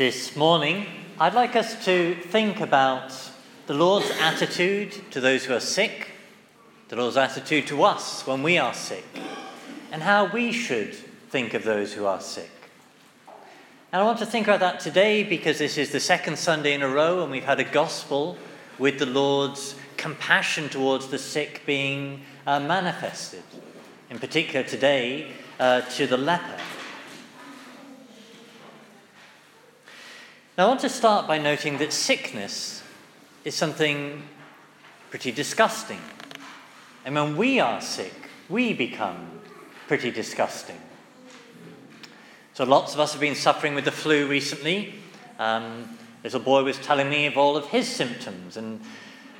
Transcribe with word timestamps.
This 0.00 0.34
morning, 0.34 0.86
I'd 1.18 1.34
like 1.34 1.54
us 1.54 1.84
to 1.84 2.14
think 2.14 2.60
about 2.60 3.12
the 3.66 3.74
Lord's 3.74 4.10
attitude 4.18 4.92
to 5.10 5.20
those 5.20 5.44
who 5.44 5.52
are 5.52 5.60
sick, 5.60 6.12
the 6.88 6.96
Lord's 6.96 7.18
attitude 7.18 7.66
to 7.66 7.82
us 7.82 8.26
when 8.26 8.42
we 8.42 8.56
are 8.56 8.72
sick, 8.72 9.04
and 9.92 10.02
how 10.02 10.24
we 10.24 10.52
should 10.52 10.94
think 10.94 11.52
of 11.52 11.64
those 11.64 11.92
who 11.92 12.06
are 12.06 12.22
sick. 12.22 12.50
And 13.92 14.00
I 14.00 14.04
want 14.06 14.18
to 14.20 14.24
think 14.24 14.46
about 14.46 14.60
that 14.60 14.80
today 14.80 15.22
because 15.22 15.58
this 15.58 15.76
is 15.76 15.92
the 15.92 16.00
second 16.00 16.38
Sunday 16.38 16.72
in 16.72 16.80
a 16.80 16.88
row 16.88 17.22
and 17.22 17.30
we've 17.30 17.44
had 17.44 17.60
a 17.60 17.64
gospel 17.64 18.38
with 18.78 18.98
the 18.98 19.04
Lord's 19.04 19.74
compassion 19.98 20.70
towards 20.70 21.08
the 21.08 21.18
sick 21.18 21.60
being 21.66 22.22
uh, 22.46 22.58
manifested. 22.58 23.42
In 24.08 24.18
particular, 24.18 24.66
today, 24.66 25.32
uh, 25.58 25.82
to 25.82 26.06
the 26.06 26.16
leper. 26.16 26.56
Now, 30.60 30.66
I 30.66 30.68
want 30.68 30.80
to 30.80 30.90
start 30.90 31.26
by 31.26 31.38
noting 31.38 31.78
that 31.78 31.90
sickness 31.90 32.82
is 33.46 33.54
something 33.54 34.22
pretty 35.08 35.32
disgusting. 35.32 36.00
And 37.02 37.14
when 37.14 37.38
we 37.38 37.60
are 37.60 37.80
sick, 37.80 38.12
we 38.50 38.74
become 38.74 39.40
pretty 39.88 40.10
disgusting. 40.10 40.76
So, 42.52 42.64
lots 42.64 42.92
of 42.92 43.00
us 43.00 43.12
have 43.12 43.22
been 43.22 43.36
suffering 43.36 43.74
with 43.74 43.86
the 43.86 43.90
flu 43.90 44.26
recently. 44.26 44.96
Um, 45.38 45.96
little 46.22 46.40
boy 46.40 46.62
was 46.62 46.76
telling 46.76 47.08
me 47.08 47.24
of 47.24 47.38
all 47.38 47.56
of 47.56 47.68
his 47.68 47.88
symptoms 47.88 48.58
and 48.58 48.82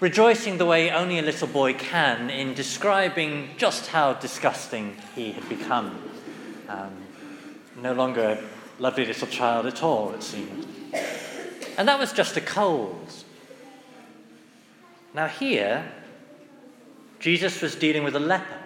rejoicing 0.00 0.56
the 0.56 0.64
way 0.64 0.90
only 0.90 1.18
a 1.18 1.22
little 1.22 1.48
boy 1.48 1.74
can 1.74 2.30
in 2.30 2.54
describing 2.54 3.50
just 3.58 3.88
how 3.88 4.14
disgusting 4.14 4.96
he 5.14 5.32
had 5.32 5.46
become. 5.50 5.94
Um, 6.70 6.96
no 7.82 7.92
longer 7.92 8.22
a 8.22 8.82
lovely 8.82 9.04
little 9.04 9.28
child 9.28 9.66
at 9.66 9.82
all, 9.82 10.14
it 10.14 10.22
seemed. 10.22 10.71
And 11.82 11.88
that 11.88 11.98
was 11.98 12.12
just 12.12 12.36
a 12.36 12.40
cold. 12.40 13.12
Now, 15.14 15.26
here, 15.26 15.84
Jesus 17.18 17.60
was 17.60 17.74
dealing 17.74 18.04
with 18.04 18.14
a 18.14 18.20
leper. 18.20 18.62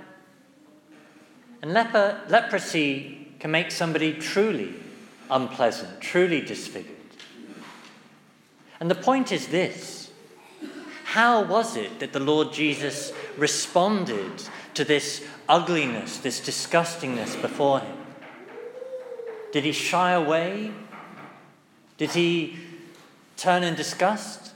And 1.62 1.72
leper, 1.72 2.20
leprosy 2.28 3.28
can 3.40 3.50
make 3.50 3.70
somebody 3.70 4.12
truly 4.12 4.74
unpleasant, 5.30 6.02
truly 6.02 6.42
disfigured. 6.42 6.94
And 8.80 8.90
the 8.90 8.94
point 8.94 9.32
is 9.32 9.46
this 9.46 10.10
how 11.04 11.42
was 11.42 11.74
it 11.74 12.00
that 12.00 12.12
the 12.12 12.20
Lord 12.20 12.52
Jesus 12.52 13.14
responded 13.38 14.42
to 14.74 14.84
this 14.84 15.24
ugliness, 15.48 16.18
this 16.18 16.38
disgustingness 16.38 17.40
before 17.40 17.80
him? 17.80 17.96
Did 19.52 19.64
he 19.64 19.72
shy 19.72 20.10
away? 20.10 20.70
Did 21.96 22.10
he 22.10 22.65
turn 23.36 23.62
in 23.62 23.74
disgust? 23.74 24.52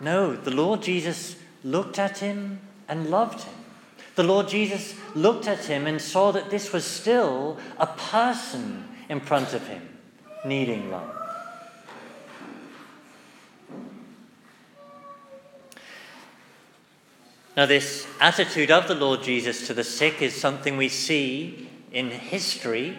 No, 0.00 0.34
the 0.34 0.50
Lord 0.50 0.82
Jesus 0.82 1.36
looked 1.62 1.98
at 1.98 2.18
him 2.18 2.60
and 2.88 3.10
loved 3.10 3.44
him. 3.44 3.54
The 4.16 4.22
Lord 4.22 4.48
Jesus 4.48 4.94
looked 5.14 5.48
at 5.48 5.64
him 5.64 5.86
and 5.86 6.00
saw 6.00 6.30
that 6.32 6.50
this 6.50 6.72
was 6.72 6.84
still 6.84 7.58
a 7.78 7.86
person 7.86 8.88
in 9.08 9.20
front 9.20 9.54
of 9.54 9.66
him 9.66 9.88
needing 10.44 10.90
love. 10.90 11.10
Now, 17.56 17.66
this 17.66 18.06
attitude 18.20 18.72
of 18.72 18.88
the 18.88 18.96
Lord 18.96 19.22
Jesus 19.22 19.68
to 19.68 19.74
the 19.74 19.84
sick 19.84 20.20
is 20.20 20.34
something 20.34 20.76
we 20.76 20.88
see 20.88 21.70
in 21.92 22.10
history 22.10 22.98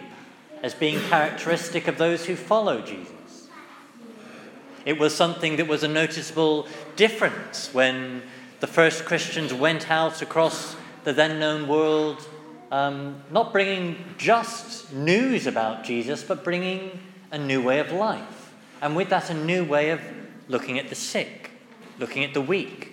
as 0.62 0.74
being 0.74 0.98
characteristic 1.08 1.88
of 1.88 1.98
those 1.98 2.24
who 2.24 2.36
follow 2.36 2.80
Jesus. 2.80 3.15
It 4.86 5.00
was 5.00 5.12
something 5.14 5.56
that 5.56 5.66
was 5.66 5.82
a 5.82 5.88
noticeable 5.88 6.68
difference 6.94 7.74
when 7.74 8.22
the 8.60 8.68
first 8.68 9.04
Christians 9.04 9.52
went 9.52 9.90
out 9.90 10.22
across 10.22 10.76
the 11.02 11.12
then 11.12 11.40
known 11.40 11.66
world, 11.66 12.24
um, 12.70 13.20
not 13.32 13.52
bringing 13.52 14.04
just 14.16 14.92
news 14.92 15.48
about 15.48 15.82
Jesus, 15.82 16.22
but 16.22 16.44
bringing 16.44 17.00
a 17.32 17.36
new 17.36 17.60
way 17.60 17.80
of 17.80 17.90
life. 17.90 18.54
And 18.80 18.94
with 18.94 19.08
that, 19.10 19.28
a 19.28 19.34
new 19.34 19.64
way 19.64 19.90
of 19.90 20.00
looking 20.46 20.78
at 20.78 20.88
the 20.88 20.94
sick, 20.94 21.50
looking 21.98 22.22
at 22.22 22.32
the 22.32 22.40
weak, 22.40 22.92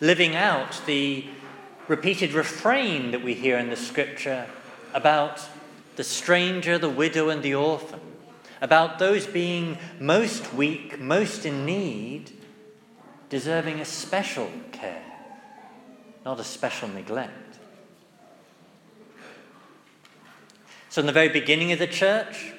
living 0.00 0.36
out 0.36 0.80
the 0.86 1.24
repeated 1.88 2.32
refrain 2.32 3.10
that 3.10 3.24
we 3.24 3.34
hear 3.34 3.58
in 3.58 3.70
the 3.70 3.76
scripture 3.76 4.46
about 4.94 5.42
the 5.96 6.04
stranger, 6.04 6.78
the 6.78 6.88
widow, 6.88 7.28
and 7.28 7.42
the 7.42 7.56
orphan, 7.56 8.00
about 8.60 8.98
those 8.98 9.26
being 9.26 9.78
most 10.00 10.52
weak, 10.54 10.98
most 10.98 11.44
in 11.44 11.64
need, 11.64 12.32
deserving 13.28 13.80
a 13.80 13.84
special 13.84 14.50
care, 14.72 15.04
not 16.24 16.40
a 16.40 16.44
special 16.44 16.88
neglect. 16.88 17.32
So, 20.88 21.00
in 21.00 21.06
the 21.06 21.12
very 21.12 21.28
beginning 21.28 21.72
of 21.72 21.78
the 21.78 21.86
church, 21.86 22.54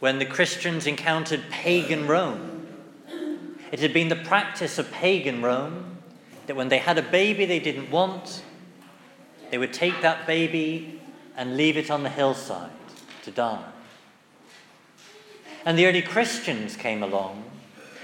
when 0.00 0.18
the 0.18 0.26
Christians 0.26 0.86
encountered 0.86 1.42
pagan 1.50 2.06
Rome, 2.08 2.66
it 3.70 3.80
had 3.80 3.92
been 3.92 4.08
the 4.08 4.16
practice 4.16 4.78
of 4.78 4.90
pagan 4.90 5.42
Rome 5.42 5.98
that 6.46 6.56
when 6.56 6.68
they 6.68 6.78
had 6.78 6.98
a 6.98 7.02
baby 7.02 7.44
they 7.44 7.60
didn't 7.60 7.90
want, 7.90 8.42
they 9.50 9.58
would 9.58 9.72
take 9.72 10.00
that 10.02 10.26
baby 10.26 11.00
and 11.36 11.56
leave 11.56 11.76
it 11.76 11.90
on 11.90 12.02
the 12.02 12.08
hillside 12.08 12.70
to 13.22 13.30
die. 13.30 13.64
And 15.64 15.78
the 15.78 15.86
early 15.86 16.02
Christians 16.02 16.76
came 16.76 17.02
along 17.02 17.44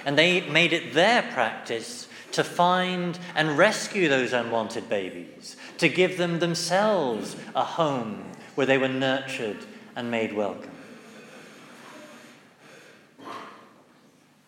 and 0.04 0.16
they 0.16 0.40
made 0.48 0.72
it 0.72 0.94
their 0.94 1.22
practice 1.22 2.08
to 2.32 2.44
find 2.44 3.18
and 3.34 3.56
rescue 3.56 4.08
those 4.08 4.32
unwanted 4.32 4.88
babies, 4.88 5.56
to 5.78 5.88
give 5.88 6.18
them 6.18 6.38
themselves 6.38 7.34
a 7.54 7.64
home 7.64 8.32
where 8.54 8.66
they 8.66 8.78
were 8.78 8.88
nurtured 8.88 9.58
and 9.94 10.10
made 10.10 10.32
welcome. 10.32 10.70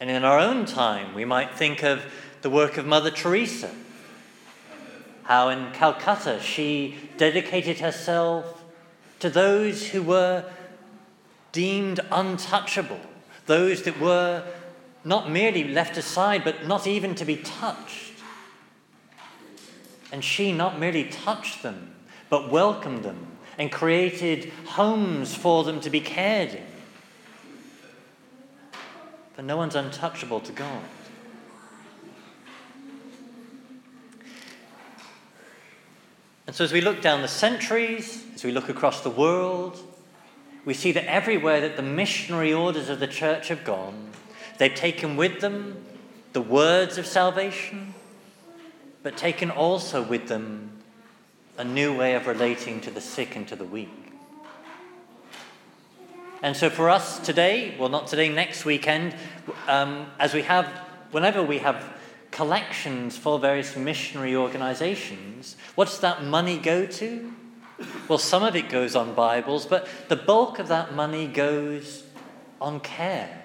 And 0.01 0.11
in 0.11 0.25
our 0.25 0.39
own 0.39 0.65
time, 0.65 1.15
we 1.15 1.25
might 1.25 1.55
think 1.55 1.83
of 1.83 2.05
the 2.43 2.51
work 2.51 2.77
of 2.77 2.87
Mother 2.87 3.11
Teresa, 3.11 3.71
how 5.25 5.49
in 5.49 5.73
Calcutta 5.73 6.41
she 6.41 6.97
dedicated 7.17 7.81
herself 7.81 8.63
to 9.19 9.29
those 9.29 9.89
who 9.89 10.03
were 10.03 10.45
deemed 11.53 12.01
untouchable, 12.11 13.01
those 13.47 13.83
that 13.83 14.01
were 14.01 14.45
not 15.05 15.31
merely 15.31 15.65
left 15.65 15.97
aside, 15.97 16.45
but 16.45 16.67
not 16.67 16.87
even 16.87 17.15
to 17.15 17.25
be 17.25 17.37
touched. 17.37 18.13
And 20.13 20.25
she 20.25 20.53
not 20.53 20.79
merely 20.79 21.05
touched 21.05 21.63
them, 21.63 21.95
but 22.29 22.51
welcomed 22.51 23.05
them 23.05 23.39
and 23.59 23.73
created 23.73 24.53
homes 24.67 25.35
for 25.35 25.65
them 25.65 25.81
to 25.81 25.91
be 25.91 26.01
cared 26.01 26.55
in. 26.55 26.67
For 29.35 29.43
no 29.43 29.57
one's 29.57 29.75
untouchable 29.75 30.41
to 30.41 30.53
God. 30.53 30.83
And 36.47 36.57
so, 36.57 36.65
as 36.65 36.73
we 36.73 36.81
look 36.81 37.03
down 37.03 37.21
the 37.21 37.29
centuries, 37.29 38.25
as 38.35 38.43
we 38.43 38.53
look 38.53 38.71
across 38.71 39.03
the 39.03 39.11
world, 39.11 39.79
we 40.69 40.75
see 40.75 40.93
that 40.93 41.11
everywhere 41.11 41.63
that 41.63 41.77
the 41.77 41.83
missionary 41.83 42.53
orders 42.53 42.91
of 42.91 43.01
the 43.01 43.07
church 43.07 43.49
have 43.49 43.65
gone, 43.65 44.11
they've 44.59 44.75
taken 44.75 45.17
with 45.17 45.41
them 45.41 45.83
the 46.35 46.43
words 46.43 46.99
of 46.99 47.07
salvation, 47.07 47.95
but 49.03 49.17
taken 49.17 49.51
also 49.51 50.03
with 50.03 50.29
them 50.29 50.71
a 51.57 51.65
new 51.65 51.97
way 51.97 52.15
of 52.15 52.27
relating 52.27 52.83
to 52.83 52.91
the 52.91 53.01
sick 53.01 53.35
and 53.35 53.49
to 53.49 53.57
the 53.57 53.65
weak. 53.65 54.13
And 56.43 56.55
so 56.55 56.69
for 56.69 56.91
us 56.91 57.19
today, 57.19 57.75
well, 57.79 57.89
not 57.89 58.07
today, 58.07 58.29
next 58.29 58.67
weekend, 58.67 59.15
um, 59.69 60.05
as 60.19 60.35
we 60.35 60.43
have, 60.43 60.67
whenever 61.13 61.43
we 61.43 61.61
have 61.61 61.83
collections 62.31 63.17
for 63.17 63.39
various 63.39 63.75
missionary 63.75 64.37
organizations, 64.37 65.57
what 65.77 65.87
does 65.87 66.01
that 66.01 66.25
money 66.25 66.59
go 66.59 66.85
to? 66.85 67.33
Well, 68.09 68.19
some 68.19 68.43
of 68.43 68.57
it 68.57 68.69
goes 68.69 68.97
on 68.97 69.15
Bibles, 69.15 69.67
but 69.67 69.87
the 70.09 70.17
bulk 70.17 70.59
of 70.59 70.69
that 70.69 70.95
money 70.95 71.27
goes 71.27 72.03
on 72.61 72.81
care. 72.81 73.43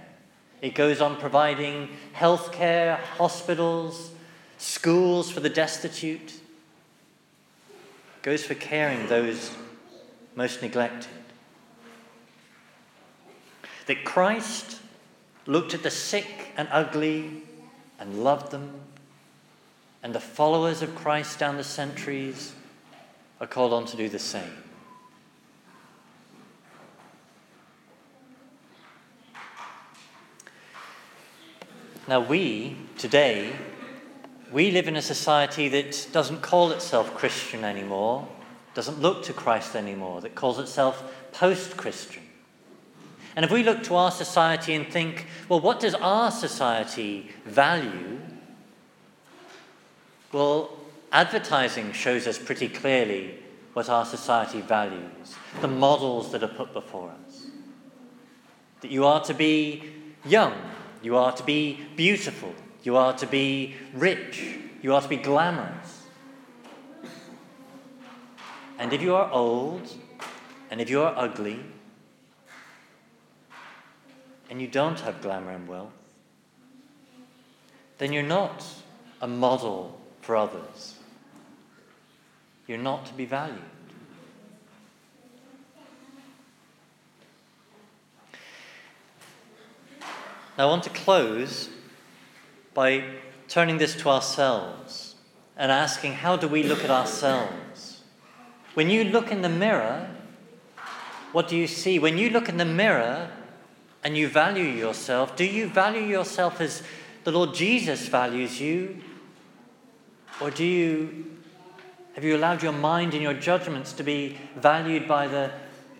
It 0.61 0.73
goes 0.73 1.01
on 1.01 1.17
providing 1.17 1.89
health 2.13 2.51
care, 2.51 2.95
hospitals, 3.17 4.11
schools 4.57 5.29
for 5.29 5.41
the 5.41 5.49
destitute. 5.49 6.31
It 6.31 8.23
goes 8.23 8.45
for 8.45 8.55
caring 8.55 9.07
those 9.07 9.55
most 10.35 10.61
neglected. 10.61 11.11
That 13.85 14.05
Christ 14.05 14.79
looked 15.45 15.73
at 15.73 15.83
the 15.83 15.91
sick 15.91 16.53
and 16.55 16.69
ugly 16.71 17.43
and 17.99 18.23
loved 18.23 18.51
them, 18.51 18.71
and 20.01 20.15
the 20.15 20.21
followers 20.21 20.81
of 20.81 20.95
Christ 20.95 21.37
down 21.37 21.57
the 21.57 21.63
centuries 21.63 22.53
are 23.43 23.47
called 23.47 23.73
on 23.73 23.83
to 23.83 23.97
do 23.97 24.07
the 24.07 24.17
same. 24.17 24.43
Now, 32.07 32.21
we 32.21 32.77
today, 32.97 33.51
we 34.49 34.71
live 34.71 34.87
in 34.87 34.95
a 34.95 35.01
society 35.01 35.67
that 35.67 36.07
doesn't 36.13 36.41
call 36.41 36.71
itself 36.71 37.13
Christian 37.15 37.65
anymore, 37.65 38.25
doesn't 38.75 39.01
look 39.01 39.23
to 39.23 39.33
Christ 39.33 39.75
anymore, 39.75 40.21
that 40.21 40.35
calls 40.35 40.57
itself 40.57 41.03
post 41.33 41.75
Christian. 41.75 42.23
And 43.35 43.43
if 43.43 43.51
we 43.51 43.63
look 43.63 43.83
to 43.83 43.95
our 43.95 44.11
society 44.11 44.73
and 44.73 44.87
think, 44.87 45.27
well, 45.49 45.59
what 45.59 45.81
does 45.81 45.95
our 45.95 46.31
society 46.31 47.29
value? 47.43 48.21
Well, 50.31 50.77
advertising 51.13 51.91
shows 51.91 52.25
us 52.25 52.39
pretty 52.39 52.67
clearly 52.67 53.35
what 53.73 53.87
our 53.87 54.03
society 54.03 54.61
values, 54.61 55.35
the 55.61 55.67
models 55.67 56.31
that 56.31 56.43
are 56.43 56.47
put 56.47 56.73
before 56.73 57.13
us. 57.25 57.45
That 58.81 58.91
you 58.91 59.05
are 59.05 59.23
to 59.25 59.33
be 59.33 59.83
young, 60.25 60.53
you 61.03 61.15
are 61.15 61.31
to 61.31 61.43
be 61.43 61.79
beautiful, 61.95 62.53
you 62.81 62.97
are 62.97 63.13
to 63.13 63.27
be 63.27 63.75
rich, 63.93 64.57
you 64.81 64.93
are 64.93 65.01
to 65.01 65.07
be 65.07 65.17
glamorous. 65.17 66.01
And 68.79 68.91
if 68.91 69.01
you 69.01 69.15
are 69.15 69.31
old, 69.31 69.87
and 70.71 70.81
if 70.81 70.89
you 70.89 71.01
are 71.03 71.13
ugly, 71.15 71.59
and 74.49 74.59
you 74.59 74.67
don't 74.67 74.99
have 75.01 75.21
glamour 75.21 75.51
and 75.51 75.67
wealth, 75.67 75.93
then 77.99 78.11
you're 78.11 78.23
not 78.23 78.65
a 79.21 79.27
model 79.27 79.99
for 80.21 80.35
others. 80.35 80.95
You're 82.67 82.77
not 82.77 83.05
to 83.07 83.13
be 83.13 83.25
valued. 83.25 83.59
Now, 90.57 90.67
I 90.67 90.69
want 90.69 90.83
to 90.83 90.89
close 90.91 91.69
by 92.73 93.03
turning 93.47 93.77
this 93.77 93.95
to 93.95 94.09
ourselves 94.09 95.15
and 95.57 95.71
asking 95.71 96.13
how 96.13 96.35
do 96.35 96.47
we 96.47 96.63
look 96.63 96.83
at 96.83 96.89
ourselves? 96.89 98.01
When 98.73 98.89
you 98.89 99.03
look 99.03 99.31
in 99.31 99.41
the 99.41 99.49
mirror, 99.49 100.09
what 101.31 101.47
do 101.47 101.57
you 101.57 101.67
see? 101.67 101.99
When 101.99 102.17
you 102.17 102.29
look 102.29 102.49
in 102.49 102.57
the 102.57 102.65
mirror, 102.65 103.29
and 104.03 104.17
you 104.17 104.27
value 104.27 104.65
yourself, 104.65 105.35
do 105.35 105.45
you 105.45 105.67
value 105.67 106.01
yourself 106.01 106.59
as 106.59 106.83
the 107.23 107.31
Lord 107.31 107.53
Jesus 107.53 108.07
values 108.07 108.59
you? 108.59 109.01
Or 110.41 110.51
do 110.51 110.65
you 110.65 111.32
have 112.13 112.23
you 112.23 112.35
allowed 112.37 112.61
your 112.61 112.73
mind 112.73 113.13
and 113.13 113.23
your 113.23 113.33
judgments 113.33 113.93
to 113.93 114.03
be 114.03 114.37
valued 114.55 115.07
by 115.07 115.27
the, 115.27 115.51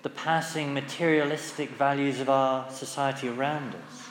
the 0.04 0.10
passing 0.10 0.74
materialistic 0.74 1.72
values 1.72 2.20
of 2.20 2.30
our 2.30 2.70
society 2.70 3.28
around 3.28 3.76
us? 3.76 4.08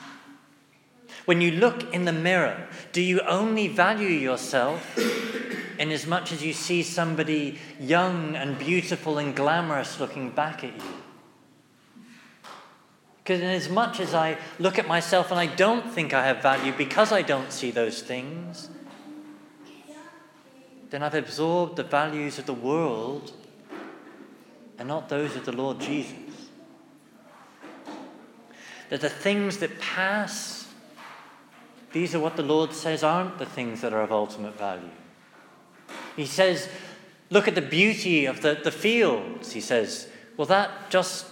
When 1.25 1.39
you 1.39 1.51
look 1.51 1.93
in 1.93 2.03
the 2.03 2.11
mirror, 2.11 2.67
do 2.91 3.01
you 3.01 3.21
only 3.21 3.69
value 3.69 4.09
yourself 4.09 4.97
in 5.79 5.91
as 5.91 6.05
much 6.05 6.33
as 6.33 6.43
you 6.43 6.51
see 6.51 6.83
somebody 6.83 7.59
young 7.79 8.35
and 8.35 8.59
beautiful 8.59 9.17
and 9.17 9.33
glamorous 9.33 10.01
looking 10.01 10.29
back 10.31 10.65
at 10.65 10.75
you? 10.75 10.93
Because, 13.23 13.39
in 13.39 13.47
as 13.47 13.69
much 13.69 14.01
as 14.01 14.13
I 14.13 14.37
look 14.59 14.77
at 14.77 14.85
myself 14.85 15.31
and 15.31 15.39
I 15.39 15.45
don't 15.45 15.89
think 15.89 16.13
I 16.13 16.25
have 16.25 16.41
value 16.41 16.73
because 16.77 17.13
I 17.13 17.21
don't 17.21 17.53
see 17.53 17.71
those 17.71 18.01
things, 18.01 18.69
then 20.93 21.01
I've 21.01 21.15
absorbed 21.15 21.75
the 21.75 21.83
values 21.83 22.37
of 22.37 22.45
the 22.45 22.53
world 22.53 23.31
and 24.77 24.87
not 24.87 25.09
those 25.09 25.35
of 25.35 25.43
the 25.43 25.51
Lord 25.51 25.79
Jesus. 25.79 26.13
That 28.91 29.01
the 29.01 29.09
things 29.09 29.57
that 29.57 29.79
pass, 29.79 30.71
these 31.93 32.13
are 32.13 32.19
what 32.19 32.35
the 32.35 32.43
Lord 32.43 32.73
says 32.73 33.03
aren't 33.03 33.39
the 33.39 33.45
things 33.47 33.81
that 33.81 33.91
are 33.91 34.03
of 34.03 34.11
ultimate 34.11 34.55
value. 34.55 34.91
He 36.15 36.27
says, 36.27 36.69
Look 37.31 37.47
at 37.47 37.55
the 37.55 37.61
beauty 37.63 38.27
of 38.27 38.41
the, 38.41 38.59
the 38.63 38.71
fields. 38.71 39.53
He 39.53 39.61
says, 39.61 40.07
Well, 40.37 40.45
that 40.45 40.91
just 40.91 41.25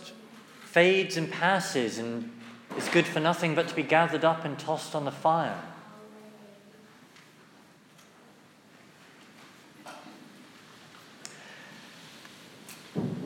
fades 0.63 1.17
and 1.17 1.29
passes 1.29 1.99
and 1.99 2.31
is 2.79 2.89
good 2.89 3.05
for 3.05 3.19
nothing 3.19 3.53
but 3.53 3.67
to 3.67 3.75
be 3.75 3.83
gathered 3.83 4.25
up 4.25 4.43
and 4.43 4.57
tossed 4.57 4.95
on 4.95 5.05
the 5.05 5.11
fire. 5.11 5.61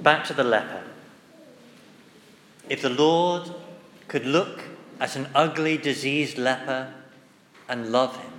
Back 0.06 0.24
to 0.28 0.34
the 0.34 0.46
leper. 0.46 0.84
If 2.70 2.82
the 2.82 2.90
Lord 2.90 3.52
could 4.08 4.26
look 4.26 4.62
at 5.02 5.18
an 5.18 5.28
ugly, 5.36 5.78
diseased 5.78 6.38
leper 6.38 6.94
and 7.68 7.92
love 7.92 8.16
him, 8.16 8.32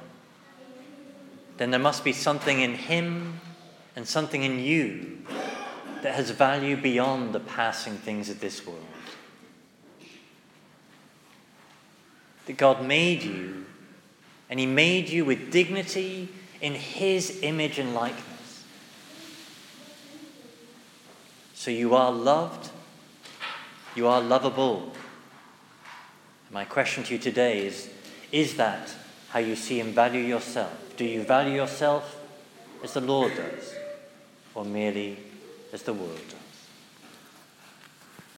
then 1.58 1.70
there 1.70 1.80
must 1.80 2.04
be 2.04 2.14
something 2.14 2.60
in 2.60 2.74
him 2.74 3.40
and 3.94 4.08
something 4.08 4.42
in 4.42 4.58
you 4.58 5.18
that 6.02 6.14
has 6.14 6.30
value 6.30 6.76
beyond 6.76 7.34
the 7.34 7.40
passing 7.40 7.98
things 7.98 8.30
of 8.30 8.40
this 8.40 8.66
world. 8.66 8.80
that 12.46 12.56
God 12.56 12.84
made 12.84 13.22
you, 13.22 13.66
and 14.48 14.58
He 14.58 14.66
made 14.66 15.08
you 15.08 15.24
with 15.24 15.50
dignity 15.50 16.28
in 16.60 16.74
His 16.74 17.40
image 17.42 17.78
and 17.78 17.94
likeness. 17.94 18.35
So 21.66 21.72
you 21.72 21.96
are 21.96 22.12
loved, 22.12 22.70
you 23.96 24.06
are 24.06 24.20
lovable. 24.20 24.92
My 26.52 26.64
question 26.64 27.02
to 27.02 27.14
you 27.14 27.18
today 27.18 27.66
is 27.66 27.90
Is 28.30 28.56
that 28.56 28.94
how 29.30 29.40
you 29.40 29.56
see 29.56 29.80
and 29.80 29.92
value 29.92 30.20
yourself? 30.20 30.94
Do 30.96 31.04
you 31.04 31.24
value 31.24 31.56
yourself 31.56 32.20
as 32.84 32.92
the 32.92 33.00
Lord 33.00 33.34
does, 33.34 33.74
or 34.54 34.64
merely 34.64 35.18
as 35.72 35.82
the 35.82 35.92
world 35.92 36.20
does? 36.28 36.45